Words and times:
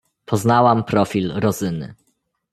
"Poznałam 0.25 0.83
profil 0.83 1.33
Rozyny." 1.35 1.95